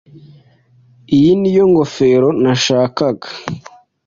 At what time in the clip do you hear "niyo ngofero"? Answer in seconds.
1.39-2.29